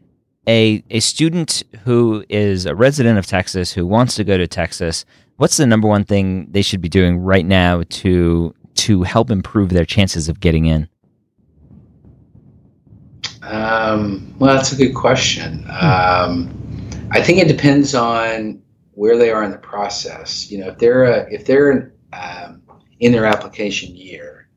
[0.47, 5.03] a a student who is a resident of Texas who wants to go to Texas?
[5.37, 9.69] What's the number one thing they should be doing right now to to help improve
[9.69, 10.87] their chances of getting in?
[13.49, 15.65] Um, well, that's a good question.
[15.69, 16.53] Um,
[17.11, 18.61] I think it depends on
[18.93, 20.51] where they are in the process.
[20.51, 22.61] You know, if they're a, if they're um,
[22.99, 24.49] in their application year,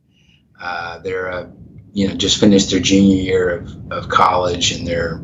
[0.60, 1.50] uh, they're a,
[1.94, 5.22] you know just finished their junior year of, of college and they're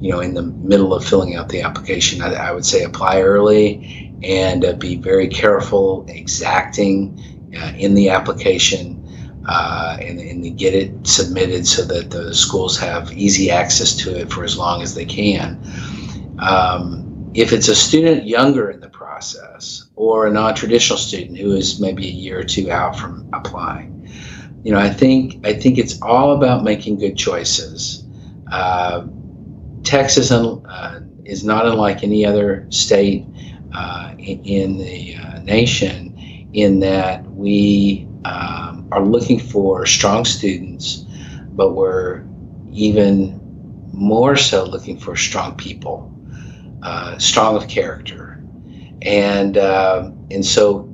[0.00, 2.22] you know in the middle of filling out the application.
[2.22, 8.10] I, I would say apply early and uh, be very careful, exacting uh, in the
[8.10, 8.97] application
[9.48, 14.30] uh, and, and get it submitted so that the schools have easy access to it
[14.30, 15.58] for as long as they can.
[16.38, 21.80] Um, if it's a student younger in the process or a non-traditional student who is
[21.80, 24.10] maybe a year or two out from applying,
[24.64, 28.04] you know, I think I think it's all about making good choices.
[28.50, 29.06] Uh,
[29.82, 33.24] Texas uh, is not unlike any other state
[33.74, 41.04] uh, in, in, the uh, nation in that we um, are looking for strong students,
[41.50, 42.24] but we're
[42.72, 43.38] even
[43.92, 46.12] more so looking for strong people,
[46.82, 48.42] uh, strong of character,
[49.02, 50.88] and uh, and so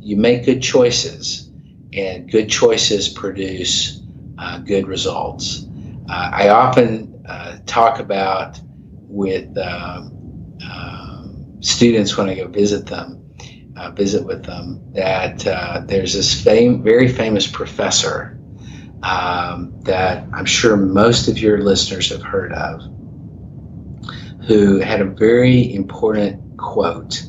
[0.00, 1.50] you make good choices,
[1.92, 4.02] and good choices produce
[4.38, 5.66] uh, good results.
[6.08, 8.60] Uh, I often uh, talk about
[9.08, 13.23] with um, um, students when I go visit them
[13.76, 18.38] uh, visit with them that uh, there's this fame, very famous professor
[19.02, 22.80] um, that I'm sure most of your listeners have heard of,
[24.46, 27.22] who had a very important quote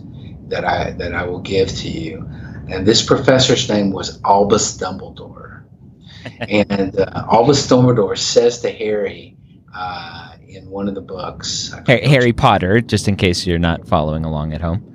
[0.47, 2.29] that I that I will give to you.
[2.69, 5.65] And this professor's name was Albus Dumbledore.
[6.39, 9.35] and uh, Albus Dumbledore says to Harry
[9.75, 14.53] uh, in one of the books, Harry Potter, just in case you're not following along
[14.53, 14.94] at home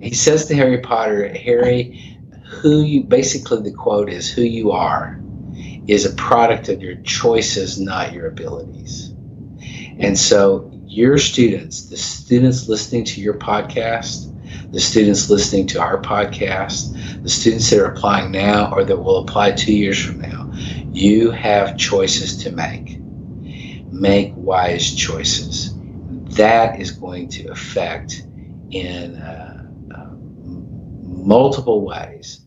[0.00, 5.20] he says to Harry Potter, Harry, who you basically the quote is, who you are
[5.86, 9.14] is a product of your choices, not your abilities.
[9.98, 14.26] And so your students, the students listening to your podcast,
[14.72, 19.18] the students listening to our podcast, the students that are applying now or that will
[19.18, 20.50] apply two years from now,
[20.92, 22.98] you have choices to make.
[23.92, 25.74] Make wise choices.
[26.36, 28.26] That is going to affect
[28.70, 30.06] in uh, uh,
[31.02, 32.40] multiple ways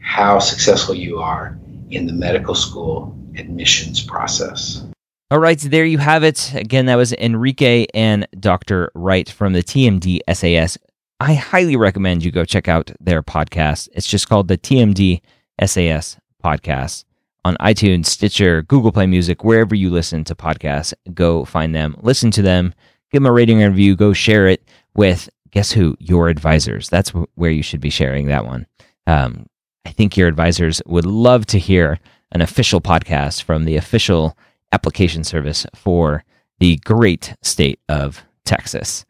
[0.00, 1.58] how successful you are
[1.90, 4.84] in the medical school admissions process.
[5.30, 6.52] All right, there you have it.
[6.54, 8.90] Again, that was Enrique and Dr.
[8.94, 10.76] Wright from the TMD SAS.
[11.20, 13.88] I highly recommend you go check out their podcast.
[13.94, 15.22] It's just called the TMD
[15.64, 17.04] SAS podcast
[17.44, 20.92] on iTunes, Stitcher, Google Play Music, wherever you listen to podcasts.
[21.14, 22.74] Go find them, listen to them,
[23.10, 25.96] give them a rating and review, go share it with, guess who?
[26.00, 26.88] Your advisors.
[26.88, 28.66] That's where you should be sharing that one.
[29.06, 29.46] Um,
[29.84, 31.98] I think your advisors would love to hear
[32.32, 34.36] an official podcast from the official
[34.72, 36.24] application service for
[36.58, 39.04] the great state of Texas.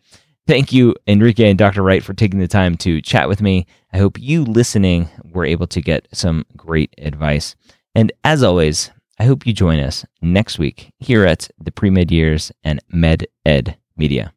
[0.47, 1.83] Thank you, Enrique and Dr.
[1.83, 3.67] Wright, for taking the time to chat with me.
[3.93, 7.55] I hope you listening were able to get some great advice.
[7.95, 8.91] And as always,
[9.21, 13.27] I hope you join us next week here at the Pre Med Years and Med
[13.47, 14.33] Ed Media.